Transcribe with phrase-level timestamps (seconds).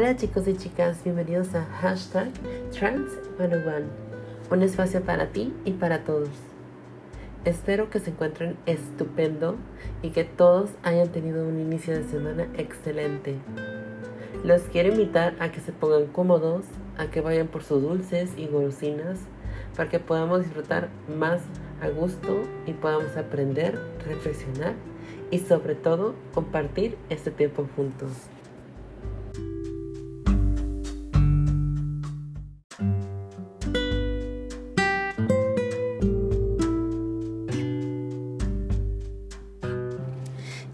[0.00, 2.32] Hola chicos y chicas, bienvenidos a hashtag
[2.72, 3.82] Trans101,
[4.50, 6.30] un espacio para ti y para todos.
[7.44, 9.56] Espero que se encuentren estupendo
[10.00, 13.36] y que todos hayan tenido un inicio de semana excelente.
[14.42, 16.64] Los quiero invitar a que se pongan cómodos,
[16.96, 19.18] a que vayan por sus dulces y golosinas
[19.76, 21.42] para que podamos disfrutar más
[21.82, 24.72] a gusto y podamos aprender, reflexionar
[25.30, 28.30] y sobre todo compartir este tiempo juntos.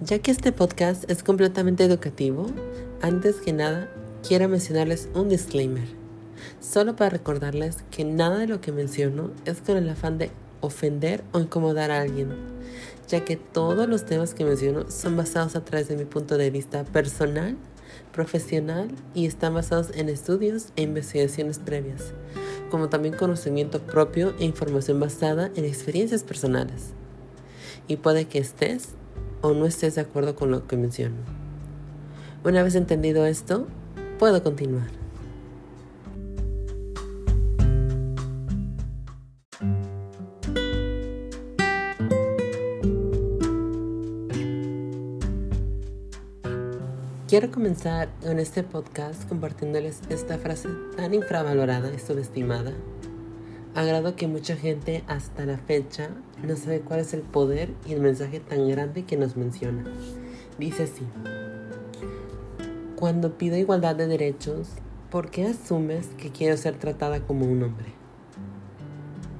[0.06, 2.46] Ya que este podcast es completamente educativo,
[3.02, 3.90] antes que nada
[4.22, 5.88] quiero mencionarles un disclaimer.
[6.60, 11.24] Solo para recordarles que nada de lo que menciono es con el afán de ofender
[11.32, 12.36] o incomodar a alguien,
[13.08, 16.50] ya que todos los temas que menciono son basados a través de mi punto de
[16.50, 17.56] vista personal,
[18.12, 22.12] profesional y están basados en estudios e investigaciones previas,
[22.70, 26.92] como también conocimiento propio e información basada en experiencias personales.
[27.88, 28.90] Y puede que estés
[29.40, 31.16] o no estés de acuerdo con lo que menciono.
[32.44, 33.66] Una vez entendido esto,
[34.18, 34.88] puedo continuar.
[47.28, 52.72] Quiero comenzar en este podcast compartiéndoles esta frase tan infravalorada y subestimada
[53.76, 56.08] Agrado que mucha gente hasta la fecha
[56.42, 59.84] no sabe cuál es el poder y el mensaje tan grande que nos menciona.
[60.58, 61.02] Dice así,
[62.96, 64.70] cuando pido igualdad de derechos,
[65.10, 67.92] ¿por qué asumes que quiero ser tratada como un hombre?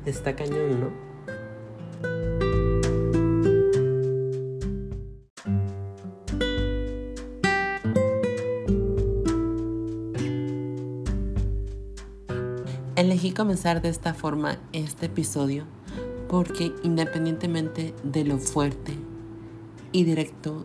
[0.05, 1.06] Está cañón, ¿no?
[13.36, 15.64] Comenzar de esta forma este episodio
[16.26, 18.94] porque independientemente de lo fuerte
[19.92, 20.64] y directo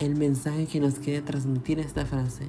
[0.00, 2.48] el mensaje que nos quiere transmitir esta frase,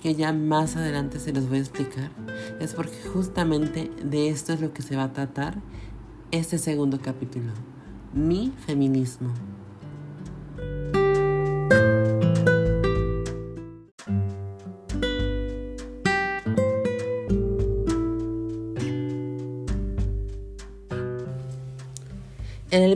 [0.00, 2.12] que ya más adelante se los voy a explicar,
[2.60, 5.56] es porque justamente de esto es lo que se va a tratar
[6.30, 7.50] este segundo capítulo,
[8.12, 9.30] mi feminismo.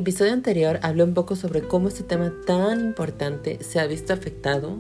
[0.09, 4.79] Episodio anterior hablé un poco sobre cómo este tema tan importante se ha visto afectado,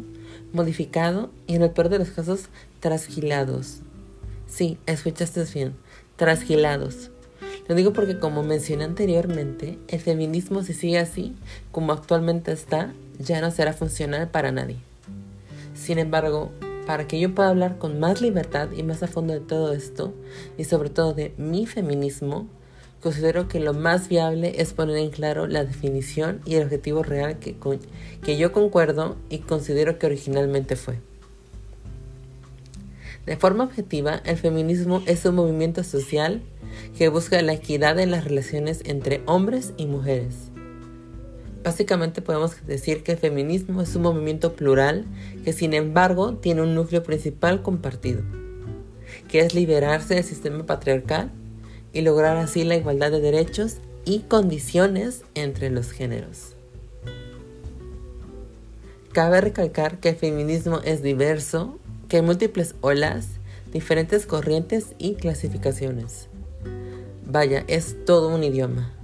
[0.54, 2.48] modificado y en el peor de los casos
[2.80, 3.80] trasgilados.
[4.46, 5.74] Sí, escuchaste bien,
[6.16, 7.10] trasgilados.
[7.68, 11.36] Lo digo porque como mencioné anteriormente, el feminismo si sigue así,
[11.72, 14.78] como actualmente está, ya no será funcional para nadie.
[15.74, 16.52] Sin embargo,
[16.86, 20.14] para que yo pueda hablar con más libertad y más a fondo de todo esto,
[20.56, 22.48] y sobre todo de mi feminismo,
[23.00, 27.38] considero que lo más viable es poner en claro la definición y el objetivo real
[27.38, 30.98] que, yo concuerdo y considero que originalmente fue.
[33.25, 36.42] De forma objetiva, el feminismo es un movimiento social
[36.97, 40.34] que busca la equidad en las relaciones entre hombres y mujeres.
[41.62, 45.04] Básicamente podemos decir que el feminismo es un movimiento plural
[45.44, 48.22] que sin embargo tiene un núcleo principal compartido,
[49.28, 51.31] que es liberarse del sistema patriarcal
[51.93, 56.54] y lograr así la igualdad de derechos y condiciones entre los géneros.
[59.12, 61.78] Cabe recalcar que el feminismo es diverso,
[62.09, 63.28] que hay múltiples olas,
[63.72, 66.28] diferentes corrientes y clasificaciones.
[67.26, 68.94] Vaya, es todo un idioma,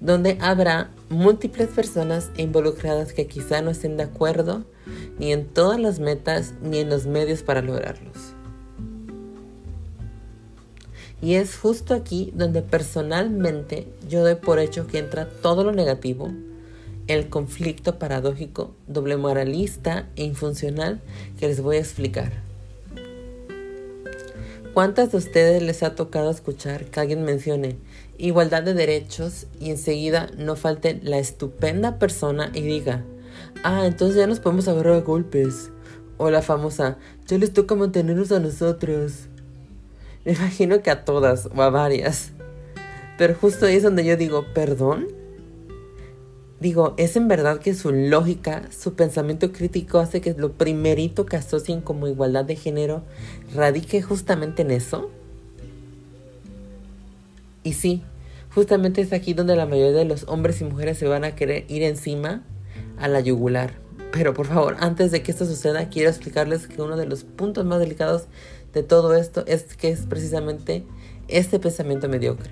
[0.00, 4.64] donde habrá múltiples personas involucradas que quizá no estén de acuerdo
[5.18, 8.34] ni en todas las metas ni en los medios para lograrlos.
[11.22, 16.32] Y es justo aquí donde personalmente yo doy por hecho que entra todo lo negativo,
[17.06, 21.00] el conflicto paradójico, doble moralista e infuncional
[21.38, 22.32] que les voy a explicar.
[24.74, 27.76] ¿Cuántas de ustedes les ha tocado escuchar que alguien mencione
[28.18, 33.04] igualdad de derechos y enseguida no falte la estupenda persona y diga,
[33.62, 35.70] ah, entonces ya nos podemos agarrar a golpes?
[36.16, 39.28] O la famosa, ya les toca mantenernos a nosotros.
[40.24, 42.30] Me imagino que a todas o a varias.
[43.18, 45.08] Pero justo ahí es donde yo digo, ¿perdón?
[46.60, 51.36] Digo, ¿es en verdad que su lógica, su pensamiento crítico hace que lo primerito que
[51.36, 53.02] asocien como igualdad de género
[53.52, 55.10] radique justamente en eso?
[57.64, 58.02] Y sí,
[58.54, 61.64] justamente es aquí donde la mayoría de los hombres y mujeres se van a querer
[61.68, 62.44] ir encima
[62.96, 63.74] a la yugular.
[64.12, 67.64] Pero por favor, antes de que esto suceda, quiero explicarles que uno de los puntos
[67.64, 68.26] más delicados
[68.72, 70.84] de todo esto es que es precisamente
[71.28, 72.50] este pensamiento mediocre.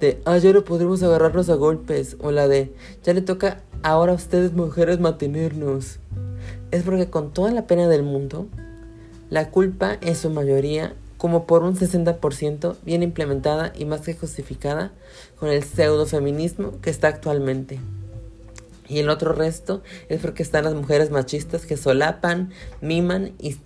[0.00, 2.16] De, ah, ya no podremos agarrarnos a golpes.
[2.20, 5.98] O la de, ya le toca ahora a ustedes mujeres mantenernos.
[6.70, 8.46] Es porque con toda la pena del mundo,
[9.30, 14.92] la culpa en su mayoría, como por un 60%, viene implementada y más que justificada
[15.38, 17.80] con el pseudo-feminismo que está actualmente.
[18.88, 23.56] Y el otro resto es porque están las mujeres machistas que solapan, miman y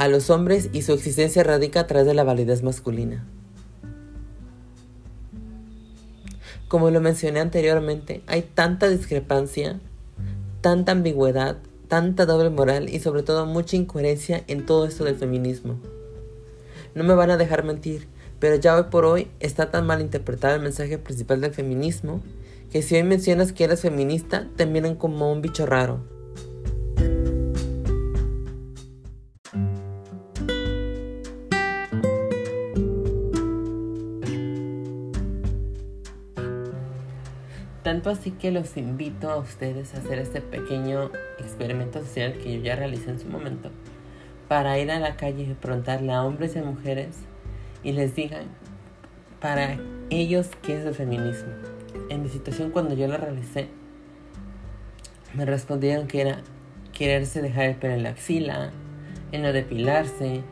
[0.00, 3.26] a los hombres y su existencia radica a través de la validez masculina.
[6.68, 9.78] Como lo mencioné anteriormente, hay tanta discrepancia,
[10.62, 11.58] tanta ambigüedad,
[11.88, 15.78] tanta doble moral y sobre todo mucha incoherencia en todo esto del feminismo.
[16.94, 18.08] No me van a dejar mentir,
[18.38, 22.22] pero ya hoy por hoy está tan mal interpretado el mensaje principal del feminismo
[22.72, 26.00] que si hoy mencionas que eres feminista te miran como un bicho raro.
[37.90, 41.10] Tanto así que los invito a ustedes a hacer este pequeño
[41.40, 43.72] experimento social que yo ya realicé en su momento,
[44.46, 47.16] para ir a la calle y preguntarle a hombres y mujeres
[47.82, 48.44] y les digan
[49.40, 49.76] para
[50.08, 51.50] ellos qué es el feminismo.
[52.10, 53.66] En mi situación cuando yo lo realicé,
[55.34, 56.42] me respondieron que era
[56.92, 58.70] quererse dejar el pelo en la axila,
[59.32, 60.44] en no depilarse,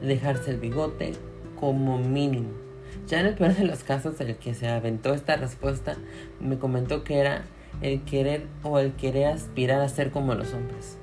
[0.00, 1.12] dejarse el bigote
[1.60, 2.67] como mínimo
[3.06, 5.96] ya en el peor de los casos, el que se aventó esta respuesta
[6.40, 7.44] me comentó que era
[7.82, 10.98] el querer o el querer aspirar a ser como los hombres.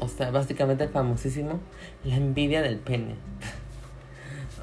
[0.00, 1.60] O sea, básicamente el famosísimo,
[2.04, 3.14] la envidia del pene.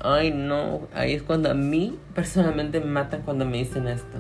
[0.02, 4.20] Ay, no, ahí es cuando a mí personalmente me matan cuando me dicen esto.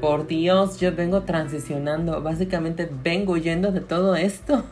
[0.00, 4.64] Por Dios, yo vengo transicionando, básicamente vengo yendo de todo esto.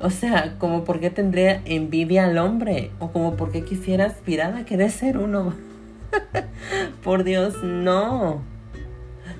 [0.00, 4.54] O sea, como por qué tendría envidia al hombre, o como por qué quisiera aspirar
[4.54, 5.54] a querer ser uno.
[7.02, 8.42] Por Dios, no.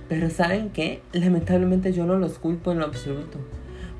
[0.09, 1.03] Pero ¿saben qué?
[1.13, 3.39] Lamentablemente yo no los culpo en lo absoluto.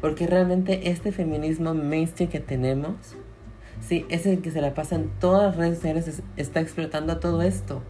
[0.01, 2.95] Porque realmente este feminismo mainstream que tenemos,
[3.81, 7.43] sí, es el que se la pasa en todas las redes sociales, está explotando todo
[7.43, 7.83] esto.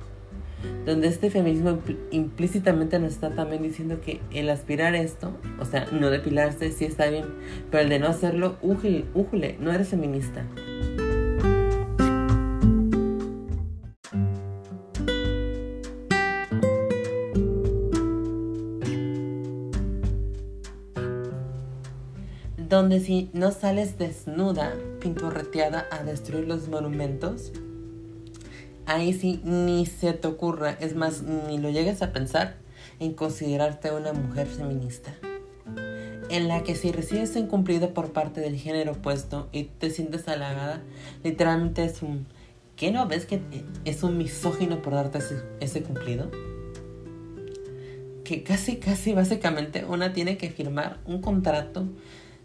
[0.87, 1.79] Donde este feminismo
[2.11, 7.11] implícitamente nos está también diciendo que el aspirar esto, o sea, no depilarse, sí está
[7.11, 7.27] bien,
[7.71, 10.45] pero el de no hacerlo, újule, no eres feminista.
[22.69, 27.53] Donde si no sales desnuda, pinturreteada a destruir los monumentos,
[28.87, 32.57] ahí sí ni se te ocurra, es más, ni lo llegues a pensar
[32.99, 35.15] en considerarte una mujer feminista.
[36.29, 40.27] En la que si recibes un cumplido por parte del género opuesto y te sientes
[40.27, 40.83] halagada,
[41.23, 42.27] literalmente es un...
[42.75, 43.41] ¿Qué no ves que
[43.85, 46.31] es un misógino por darte ese, ese cumplido?
[48.25, 51.87] Que casi, casi básicamente una tiene que firmar un contrato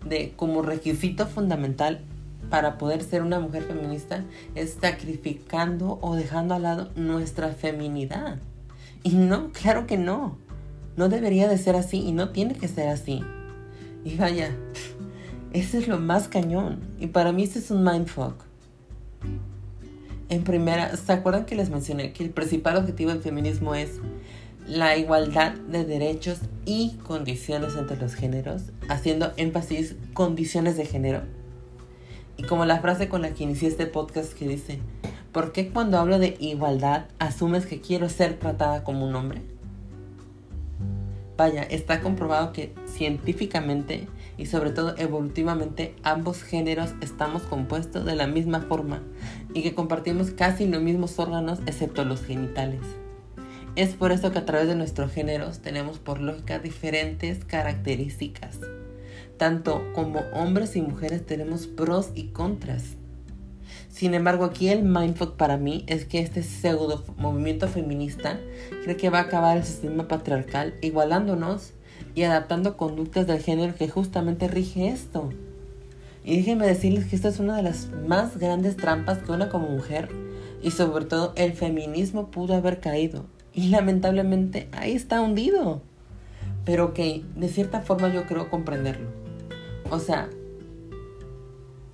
[0.06, 2.01] de como requisito fundamental
[2.50, 4.24] para poder ser una mujer feminista
[4.56, 8.39] es sacrificando o dejando al lado nuestra feminidad.
[9.03, 10.38] Y no, claro que no.
[10.98, 13.23] No debería de ser así y no tiene que ser así.
[14.04, 14.56] Y vaya,
[15.54, 16.80] ese es lo más cañón.
[16.99, 18.44] Y para mí ese es un mindfuck.
[20.30, 23.99] En primera, ¿se acuerdan que les mencioné que el principal objetivo del feminismo es
[24.68, 31.21] la igualdad de derechos y condiciones entre los géneros, haciendo énfasis condiciones de género.
[32.37, 34.80] Y como la frase con la que inicié este podcast que dice,
[35.31, 39.41] ¿por qué cuando hablo de igualdad asumes que quiero ser tratada como un hombre?
[41.37, 48.27] Vaya, está comprobado que científicamente y sobre todo evolutivamente ambos géneros estamos compuestos de la
[48.27, 49.01] misma forma
[49.53, 52.81] y que compartimos casi los mismos órganos excepto los genitales.
[53.78, 58.59] Es por eso que a través de nuestros géneros tenemos por lógica diferentes características.
[59.37, 62.97] Tanto como hombres y mujeres tenemos pros y contras.
[63.87, 68.42] Sin embargo, aquí el mindfuck para mí es que este pseudo movimiento feminista
[68.83, 71.71] cree que va a acabar el sistema patriarcal igualándonos
[72.13, 75.30] y adaptando conductas del género que justamente rige esto.
[76.25, 79.69] Y déjenme decirles que esta es una de las más grandes trampas que una como
[79.69, 80.09] mujer
[80.61, 83.28] y sobre todo el feminismo pudo haber caído.
[83.54, 85.81] Y lamentablemente ahí está hundido.
[86.66, 89.10] Pero que de cierta forma yo creo comprenderlo.
[89.90, 90.30] O sea,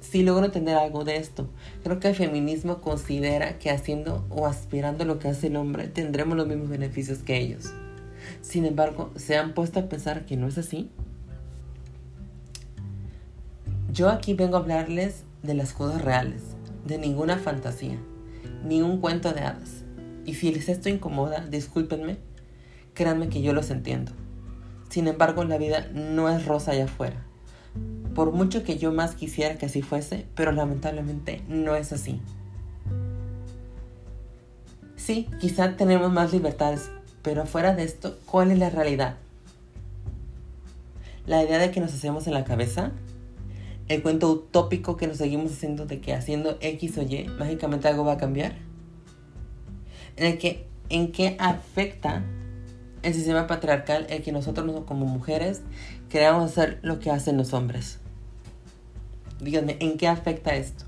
[0.09, 1.49] si logro entender algo de esto.
[1.83, 6.37] Creo que el feminismo considera que haciendo o aspirando lo que hace el hombre tendremos
[6.37, 7.73] los mismos beneficios que ellos.
[8.41, 10.89] Sin embargo, ¿se han puesto a pensar que no es así?
[13.91, 16.41] Yo aquí vengo a hablarles de las cosas reales,
[16.85, 17.97] de ninguna fantasía,
[18.63, 19.83] ni un cuento de hadas.
[20.27, 22.17] Y si les esto incomoda, discúlpenme,
[22.93, 24.11] créanme que yo los entiendo.
[24.89, 27.25] Sin embargo, la vida no es rosa allá afuera.
[28.13, 32.19] Por mucho que yo más quisiera que así fuese, pero lamentablemente no es así.
[34.97, 36.91] Sí, quizá tenemos más libertades,
[37.21, 39.15] pero fuera de esto, ¿cuál es la realidad?
[41.25, 42.91] La idea de que nos hacemos en la cabeza,
[43.87, 48.03] el cuento utópico que nos seguimos haciendo de que haciendo X o Y, mágicamente algo
[48.03, 48.66] va a cambiar.
[50.17, 50.39] En
[50.89, 52.23] en qué afecta
[53.03, 55.61] el sistema patriarcal el que nosotros como mujeres
[56.09, 57.99] queramos hacer lo que hacen los hombres.
[59.39, 60.85] Díganme, ¿en qué afecta esto?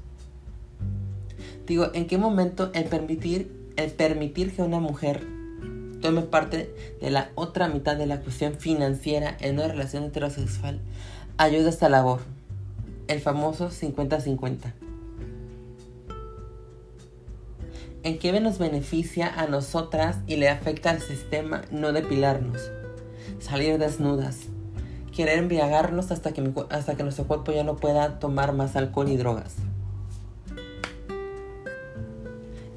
[1.67, 5.25] Digo, ¿en qué momento el permitir el permitir que una mujer
[6.01, 10.81] tome parte de la otra mitad de la cuestión financiera en una relación heterosexual
[11.37, 12.19] ayuda a esta labor.
[13.07, 14.73] El famoso 50-50.
[18.03, 22.71] ¿En qué nos beneficia a nosotras y le afecta al sistema no depilarnos?
[23.39, 24.47] Salir desnudas.
[25.15, 29.17] Querer embriagarnos hasta que, hasta que nuestro cuerpo ya no pueda tomar más alcohol y
[29.17, 29.55] drogas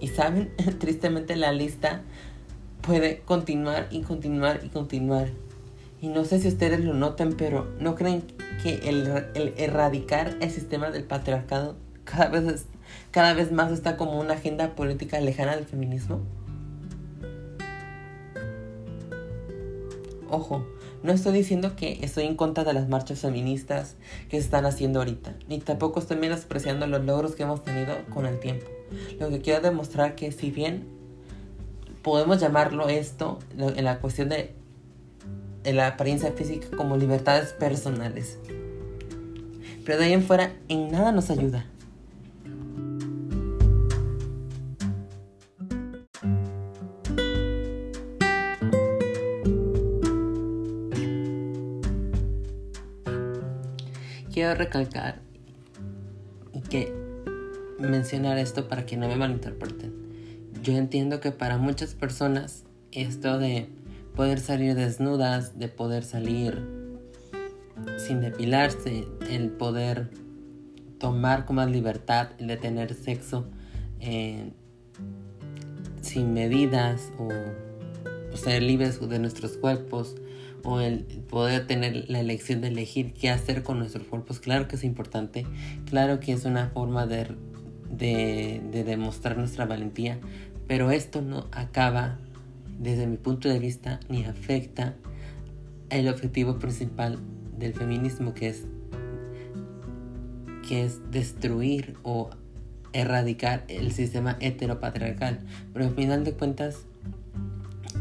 [0.02, 2.02] y saben, tristemente la lista
[2.82, 5.28] puede continuar y continuar y continuar.
[6.02, 8.24] Y no sé si ustedes lo noten, pero ¿no creen
[8.64, 9.06] que el,
[9.56, 12.66] erradicar el sistema del patriarcado cada vez,
[13.10, 16.20] cada vez más está como una agenda política lejana del feminismo?
[20.30, 20.64] Ojo,
[21.02, 23.96] no estoy diciendo que estoy en contra de las marchas feministas
[24.30, 28.24] que se están haciendo ahorita, ni tampoco estoy menospreciando los logros que hemos tenido con
[28.24, 28.66] el tiempo.
[29.18, 30.86] Lo que quiero demostrar que si bien
[32.02, 34.54] podemos llamarlo esto en la cuestión de,
[35.64, 38.38] de la apariencia física como libertades personales,
[39.84, 41.66] pero de ahí en fuera en nada nos ayuda.
[54.32, 55.20] Quiero recalcar
[56.70, 56.90] que
[57.78, 59.92] mencionar esto para que no me malinterpreten.
[60.62, 63.68] Yo entiendo que para muchas personas esto de
[64.16, 66.66] poder salir desnudas, de poder salir
[67.98, 70.10] sin depilarse, el poder
[70.98, 73.50] tomar con más libertad, el de tener sexo
[74.00, 74.50] eh,
[76.00, 77.28] sin medidas o
[78.34, 80.14] ser libres de nuestros cuerpos
[80.64, 84.76] o el poder tener la elección de elegir qué hacer con nuestros cuerpos, claro que
[84.76, 85.46] es importante,
[85.88, 87.36] claro que es una forma de
[87.92, 90.18] de, demostrar nuestra valentía,
[90.66, 92.18] pero esto no acaba,
[92.78, 94.94] desde mi punto de vista, ni afecta
[95.90, 97.18] el objetivo principal
[97.58, 98.64] del feminismo, que es,
[100.66, 102.30] que es destruir o
[102.92, 105.40] erradicar el sistema heteropatriarcal.
[105.72, 106.84] Pero al final de cuentas,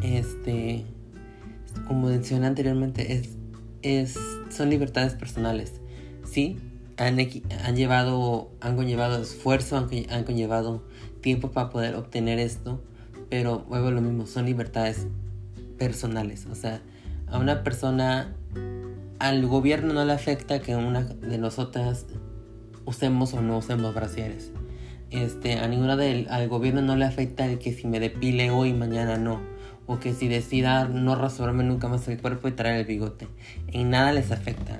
[0.02, 0.86] este,
[1.92, 3.32] como mencioné anteriormente, es,
[3.82, 4.18] es,
[4.50, 5.74] son libertades personales.
[6.24, 6.58] Sí,
[6.96, 7.18] han,
[7.76, 10.84] llevado, han conllevado esfuerzo, han, han conllevado
[11.20, 12.82] tiempo para poder obtener esto,
[13.30, 15.08] pero vuelvo lo mismo, son libertades
[15.78, 16.46] personales.
[16.46, 16.82] O sea,
[17.28, 18.38] a una persona,
[19.20, 22.06] al gobierno no le afecta que una de nosotras
[22.86, 24.54] usemos o no usemos brasieres.
[25.10, 28.72] Este, a ninguna del, al gobierno no le afecta el que si me depile hoy,
[28.72, 29.51] mañana no.
[29.92, 33.28] O que si decida no rasurarme nunca más el cuerpo y traer el bigote.
[33.68, 34.80] En nada les afecta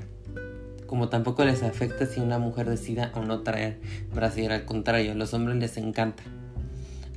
[0.92, 3.80] como tampoco les afecta si una mujer decida o no traer
[4.14, 6.22] brasier, al contrario, a los hombres les encanta.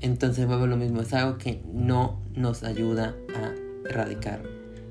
[0.01, 3.53] Entonces vuelvo lo mismo, es algo que no nos ayuda a
[3.91, 4.45] erradicar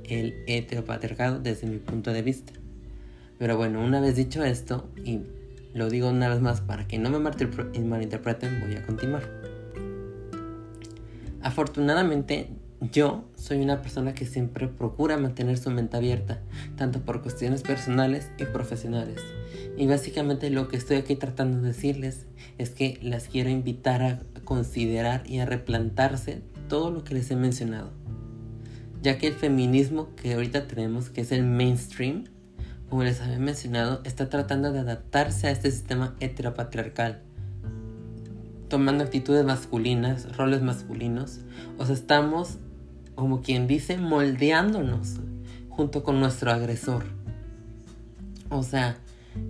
[0.04, 2.52] el heteropatriarcado desde mi punto de vista.
[3.40, 5.22] Pero bueno, una vez dicho esto, y
[5.74, 9.24] lo digo una vez más para que no me malinterpreten, voy a continuar.
[11.42, 12.50] Afortunadamente,
[12.92, 16.42] yo soy una persona que siempre procura mantener su mente abierta,
[16.76, 19.22] tanto por cuestiones personales y profesionales.
[19.78, 22.26] Y básicamente lo que estoy aquí tratando de decirles
[22.58, 27.36] es que las quiero invitar a considerar y a replantarse todo lo que les he
[27.36, 27.92] mencionado.
[29.02, 32.26] Ya que el feminismo que ahorita tenemos, que es el mainstream,
[32.90, 37.22] como les había mencionado, está tratando de adaptarse a este sistema heteropatriarcal
[38.74, 41.42] tomando actitudes masculinas, roles masculinos.
[41.78, 42.58] O sea, estamos
[43.16, 45.20] como quien dice, moldeándonos
[45.70, 47.04] junto con nuestro agresor.
[48.50, 48.98] O sea,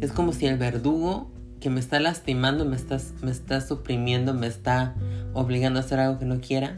[0.01, 1.29] es como si el verdugo
[1.59, 4.95] que me está lastimando, me está, me está suprimiendo, me está
[5.33, 6.77] obligando a hacer algo que no quiera,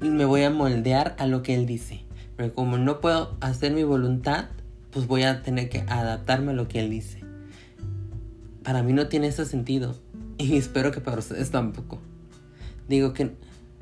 [0.00, 2.04] me voy a moldear a lo que él dice.
[2.36, 4.46] Pero como no puedo hacer mi voluntad,
[4.92, 7.24] pues voy a tener que adaptarme a lo que él dice.
[8.62, 9.96] Para mí no tiene ese sentido
[10.38, 11.98] y espero que para ustedes tampoco.
[12.88, 13.34] Digo que,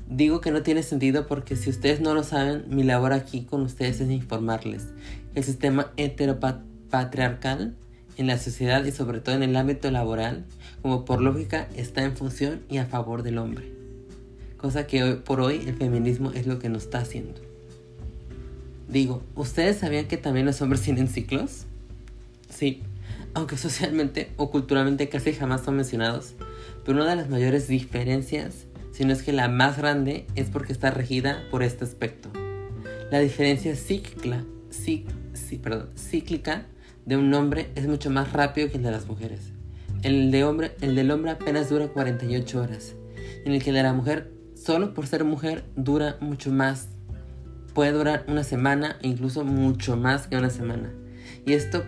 [0.08, 3.62] digo que no tiene sentido porque si ustedes no lo saben, mi labor aquí con
[3.62, 4.86] ustedes es informarles.
[5.34, 7.74] El sistema heteropatriarcal
[8.16, 10.44] en la sociedad y sobre todo en el ámbito laboral,
[10.82, 13.72] como por lógica, está en función y a favor del hombre.
[14.56, 17.40] Cosa que por hoy el feminismo es lo que nos está haciendo.
[18.88, 21.66] Digo, ¿ustedes sabían que también los hombres tienen ciclos?
[22.48, 22.82] Sí,
[23.34, 26.34] aunque socialmente o culturalmente casi jamás son mencionados,
[26.84, 28.65] pero una de las mayores diferencias,
[28.96, 32.30] si no es que la más grande, es porque está regida por este aspecto.
[33.10, 34.42] La diferencia cíclica,
[35.62, 36.64] perdón, cíclica
[37.04, 39.52] de un hombre es mucho más rápido que el de las mujeres.
[40.02, 42.94] El, de hombre, el del hombre apenas dura 48 horas,
[43.44, 46.88] en el que el de la mujer, solo por ser mujer, dura mucho más.
[47.74, 50.90] Puede durar una semana e incluso mucho más que una semana.
[51.44, 51.84] Y esto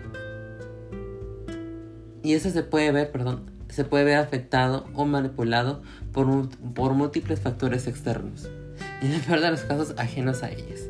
[2.21, 7.39] y eso se puede ver, perdón, se puede ver afectado o manipulado por, por múltiples
[7.39, 8.49] factores externos
[9.01, 10.87] y en el peor de los casos ajenos a ellas.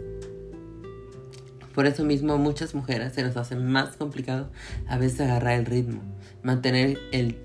[1.73, 4.49] Por eso mismo muchas mujeres se nos hace más complicado
[4.87, 6.01] a veces agarrar el ritmo,
[6.43, 7.37] mantener el,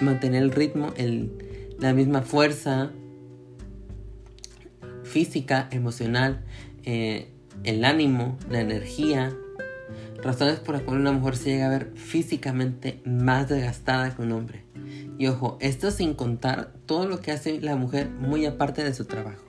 [0.00, 2.90] mantener el ritmo, el, la misma fuerza
[5.04, 6.44] física, emocional,
[6.84, 7.28] eh,
[7.64, 9.34] el ánimo, la energía,
[10.22, 14.32] razones por las cuales una mujer se llega a ver físicamente más desgastada que un
[14.32, 14.64] hombre.
[15.18, 19.04] Y ojo, esto sin contar todo lo que hace la mujer muy aparte de su
[19.04, 19.44] trabajo.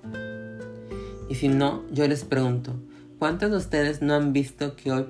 [1.29, 2.79] Y si no, yo les pregunto,
[3.19, 5.05] ¿Cuántos de ustedes no han visto que, hoy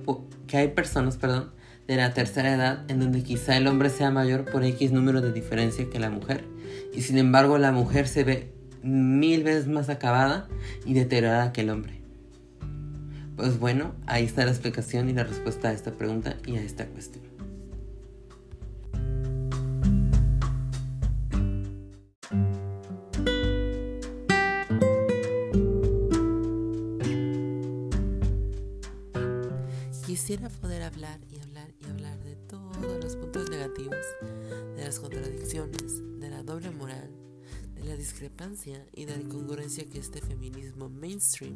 [0.47, 1.51] que hay personas perdón,
[1.87, 5.31] de la tercera edad en donde quizá el hombre sea mayor por X número de
[5.31, 6.43] diferencia que la mujer?
[6.91, 10.47] Y sin embargo la mujer se ve mil veces más acabada
[10.85, 11.98] y deteriorada que el hombre.
[13.39, 16.85] Pues bueno, ahí está la explicación y la respuesta a esta pregunta y a esta
[16.87, 17.23] cuestión.
[30.05, 34.05] Quisiera poder hablar y hablar y hablar de todos los puntos negativos,
[34.75, 37.09] de las contradicciones, de la doble moral,
[37.83, 41.55] la discrepancia y la incongruencia que este feminismo mainstream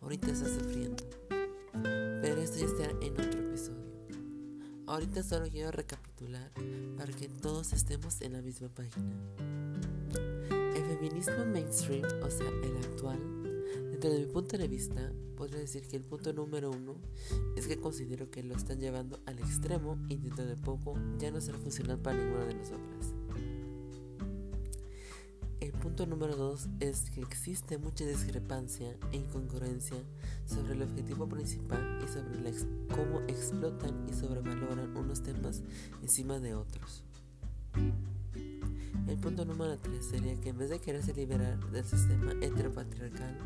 [0.00, 1.04] ahorita está sufriendo.
[1.72, 3.88] Pero esto ya estará en otro episodio.
[4.86, 6.50] Ahorita solo quiero recapitular
[6.96, 9.14] para que todos estemos en la misma página.
[10.74, 13.18] El feminismo mainstream, o sea, el actual,
[14.00, 16.96] desde mi punto de vista, podría decir que el punto número uno
[17.56, 21.40] es que considero que lo están llevando al extremo y dentro de poco ya no
[21.40, 23.17] será funcional para ninguna de nosotras.
[25.82, 29.96] Punto número dos es que existe mucha discrepancia e incongruencia
[30.44, 32.52] sobre el objetivo principal y sobre
[32.88, 35.62] cómo explotan y sobrevaloran unos temas
[36.02, 37.04] encima de otros.
[39.06, 43.38] El punto número 3 sería que en vez de quererse liberar del sistema heteropatriarcal,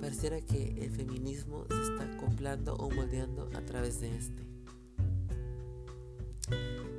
[0.00, 4.42] pareciera que el feminismo se está acoplando o moldeando a través de este.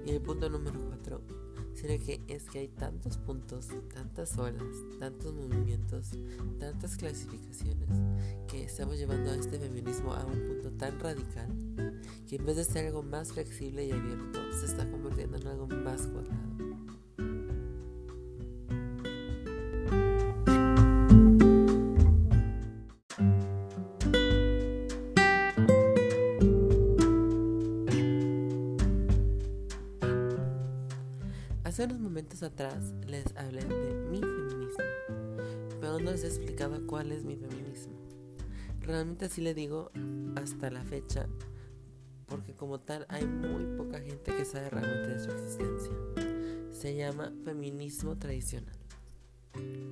[0.05, 1.21] Y el punto número 4
[1.87, 4.63] sería que es que hay tantos puntos, tantas olas,
[4.99, 6.17] tantos movimientos,
[6.59, 7.87] tantas clasificaciones
[8.47, 11.47] que estamos llevando a este feminismo a un punto tan radical
[12.27, 15.67] que en vez de ser algo más flexible y abierto se está convirtiendo en algo
[15.67, 16.54] más cuadrado.
[32.47, 34.83] Atrás les hablé de mi feminismo,
[35.79, 37.93] pero no les he explicado cuál es mi feminismo.
[38.81, 39.91] Realmente así le digo
[40.35, 41.27] hasta la fecha,
[42.27, 45.93] porque como tal hay muy poca gente que sabe realmente de su existencia.
[46.71, 48.77] Se llama feminismo tradicional.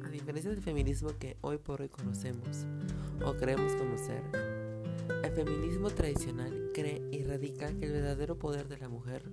[0.06, 2.66] A diferencia del feminismo que hoy por hoy conocemos
[3.26, 4.22] o creemos conocer,
[5.24, 9.24] el feminismo tradicional cree y radica que el verdadero poder de la mujer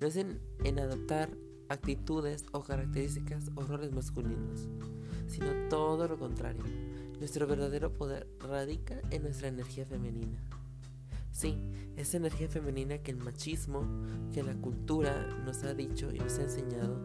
[0.00, 1.30] no es en, en adoptar
[1.68, 4.68] actitudes o características o roles masculinos,
[5.28, 6.62] sino todo lo contrario.
[7.18, 10.38] Nuestro verdadero poder radica en nuestra energía femenina.
[11.32, 11.58] Sí,
[11.96, 13.86] esa energía femenina que el machismo,
[14.32, 16.98] que la cultura nos ha dicho y nos ha enseñado,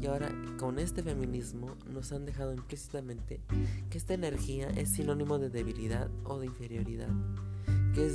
[0.00, 3.40] y ahora con este feminismo nos han dejado implícitamente
[3.90, 7.10] que esta energía es sinónimo de debilidad o de inferioridad
[7.94, 8.06] que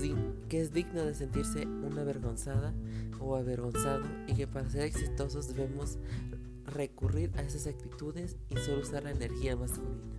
[0.62, 2.74] es, digno de sentirse una avergonzada
[3.20, 5.98] o avergonzado y que para ser exitosos debemos
[6.66, 10.18] recurrir a esas actitudes y solo usar la energía masculina.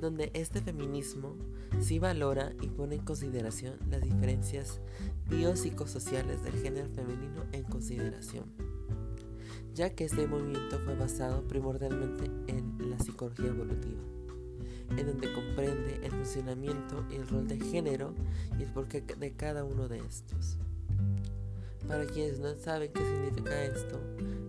[0.00, 1.34] donde este feminismo
[1.80, 4.80] sí valora y pone en consideración las diferencias
[5.30, 8.44] biopsicosociales del género femenino en consideración,
[9.72, 14.02] ya que este movimiento fue basado primordialmente en la psicología evolutiva,
[14.96, 18.14] en donde comprende el funcionamiento y el rol de género
[18.58, 20.58] y el porqué de cada uno de estos.
[21.88, 24.00] Para quienes no saben qué significa esto,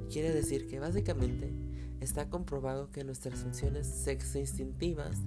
[0.09, 1.51] quiere decir que básicamente
[1.99, 5.17] está comprobado que nuestras funciones sexo-instintivas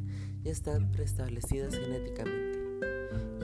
[0.43, 2.59] ya están preestablecidas genéticamente.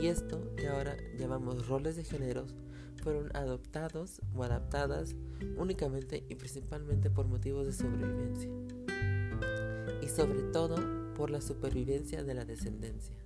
[0.00, 2.55] Y esto, que ahora llamamos roles de géneros,
[3.03, 5.14] fueron adoptados o adaptadas
[5.57, 8.50] únicamente y principalmente por motivos de sobrevivencia.
[10.03, 13.16] Y sobre todo por la supervivencia de la descendencia.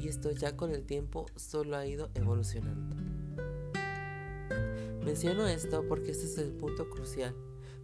[0.00, 2.96] Y esto ya con el tiempo solo ha ido evolucionando.
[5.04, 7.34] Menciono esto porque este es el punto crucial,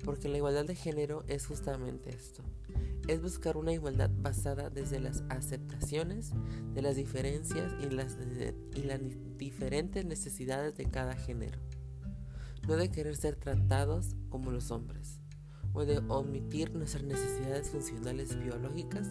[0.05, 2.43] porque la igualdad de género es justamente esto.
[3.09, 6.33] Es buscar una igualdad basada desde las aceptaciones
[6.75, 8.19] de las diferencias y las,
[8.75, 9.01] y las
[9.39, 11.59] diferentes necesidades de cada género.
[12.67, 15.21] No de querer ser tratados como los hombres,
[15.77, 19.07] o de omitir nuestras necesidades funcionales biológicas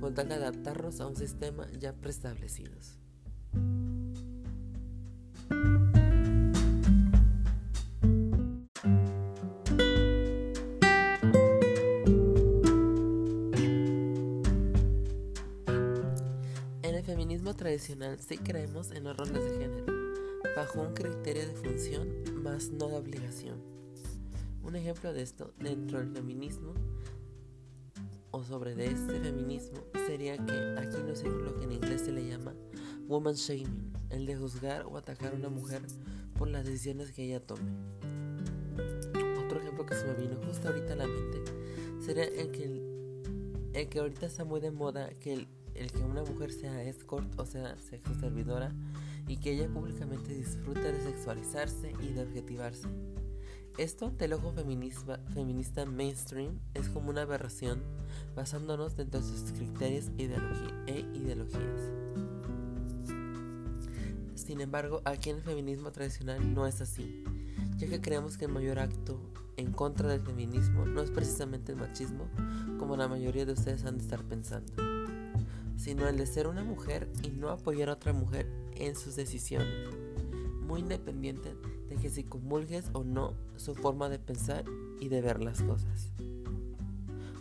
[0.00, 2.98] con tal de adaptarnos a un sistema ya preestablecidos.
[17.58, 19.92] tradicional sí creemos en los roles de género,
[20.56, 22.08] bajo un criterio de función
[22.42, 23.77] más no de obligación.
[24.68, 26.74] Un ejemplo de esto dentro del feminismo
[28.32, 32.12] o sobre de este feminismo sería que aquí no sé lo que en inglés se
[32.12, 32.52] le llama
[33.06, 35.80] woman shaming, el de juzgar o atacar a una mujer
[36.38, 37.62] por las decisiones que ella tome.
[39.42, 41.42] Otro ejemplo que se me vino justo ahorita a la mente
[42.04, 42.82] sería el que,
[43.72, 47.38] el que ahorita está muy de moda, que el el que una mujer sea escort,
[47.38, 48.74] o sea, sexo servidora,
[49.28, 52.88] y que ella públicamente disfrute de sexualizarse y de objetivarse.
[53.78, 57.80] Esto del ojo feminista, mainstream es como una aberración
[58.34, 60.10] basándonos dentro de sus criterios
[60.88, 61.92] e ideologías.
[64.34, 67.22] Sin embargo, aquí en el feminismo tradicional no es así,
[67.76, 69.20] ya que creemos que el mayor acto
[69.56, 72.28] en contra del feminismo no es precisamente el machismo,
[72.80, 74.72] como la mayoría de ustedes han de estar pensando
[75.76, 79.94] sino el de ser una mujer y no apoyar a otra mujer en sus decisiones,
[80.66, 81.54] muy independiente
[81.88, 84.64] de que si comulgues o no su forma de pensar
[85.00, 86.12] y de ver las cosas.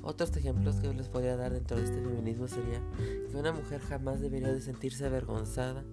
[0.02, 2.82] Otros ejemplos que les podría dar dentro de este feminismo sería
[3.30, 5.84] que una mujer jamás debería de sentirse avergonzada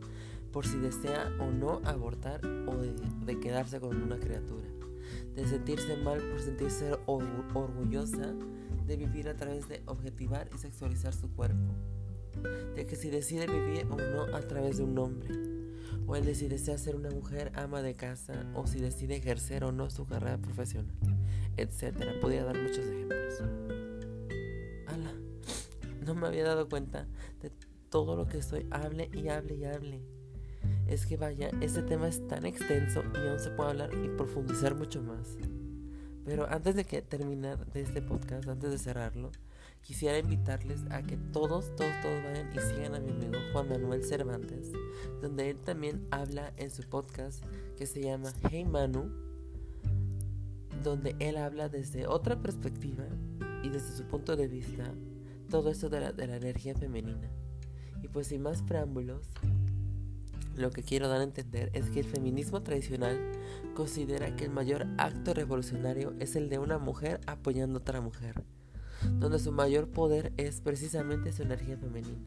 [0.52, 4.68] por si desea o no abortar o de, quedarse con una criatura,
[5.34, 8.34] de sentirse mal por sentirse orgullosa
[8.86, 11.74] de vivir a través de objetivar y sexualizar su cuerpo.
[12.76, 15.53] De que si decide vivir o no a través de un hombre,
[16.06, 19.64] o el de si desea ser una mujer ama de casa, o si decide ejercer
[19.64, 20.94] o no su carrera profesional,
[21.56, 22.20] etc.
[22.20, 23.40] Podría dar muchos ejemplos.
[24.86, 25.12] Ala,
[26.04, 27.06] no me había dado cuenta
[27.42, 27.50] de
[27.90, 30.00] todo lo que estoy, hable y hable y hable.
[30.86, 34.74] Es que vaya, este tema es tan extenso y aún se puede hablar y profundizar
[34.74, 35.36] mucho más.
[36.24, 39.30] Pero antes de que terminar de este podcast, antes de cerrarlo,
[39.84, 44.02] quisiera invitarles a que todos, todos, todos vayan y sigan a mi amigo Juan Manuel
[44.02, 44.72] Cervantes,
[45.20, 47.44] donde él también habla en su podcast
[47.76, 49.12] que se llama Hey Manu,
[50.82, 53.04] donde él habla desde otra perspectiva
[53.62, 54.90] y desde su punto de vista
[55.50, 57.30] todo esto de la, de la energía femenina.
[58.02, 59.28] Y pues sin más preámbulos,
[60.56, 63.18] lo que quiero dar a entender es que el feminismo tradicional
[63.74, 68.44] considera que el mayor acto revolucionario es el de una mujer apoyando a otra mujer
[69.18, 72.18] donde su mayor poder es precisamente su energía femenina.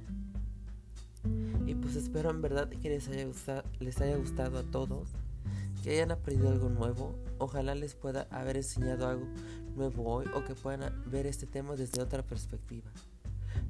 [1.65, 5.09] Y pues espero en verdad que les haya, gustado, les haya gustado a todos,
[5.83, 9.25] que hayan aprendido algo nuevo, ojalá les pueda haber enseñado algo
[9.75, 12.89] nuevo hoy o que puedan ver este tema desde otra perspectiva.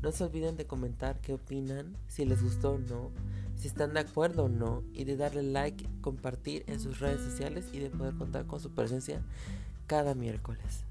[0.02, 3.12] No se olviden de comentar qué opinan, si les gustó o no,
[3.56, 7.66] si están de acuerdo o no, y de darle like, compartir en sus redes sociales
[7.74, 9.22] y de poder contar con su presencia
[9.88, 10.86] cada miércoles.